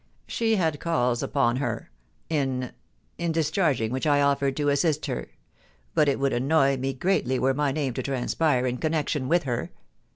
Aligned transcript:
She 0.25 0.55
had 0.55 0.79
calls 0.79 1.21
upon 1.21 1.57
her 1.57 1.91
^in— 2.27 2.71
in 3.19 3.31
discharging 3.31 3.91
which 3.91 4.07
I 4.07 4.19
offered 4.21 4.57
to 4.57 4.69
assist 4.69 5.05
her; 5.05 5.29
but 5.93 6.09
it 6.09 6.17
would 6.19 6.33
annoy 6.33 6.75
me 6.77 6.91
greatly 6.91 7.37
were 7.37 7.53
my 7.53 7.71
name 7.71 7.93
to 7.93 8.01
transpire 8.01 8.65
in 8.65 8.77
connection 8.77 9.27
with 9.27 9.43
her. 9.43 9.69